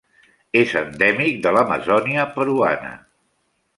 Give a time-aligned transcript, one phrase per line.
[0.61, 2.91] És endèmic de l'Amazònia peruana.